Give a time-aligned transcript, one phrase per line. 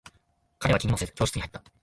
[0.57, 1.63] 彼は気にもせず、教室に入った。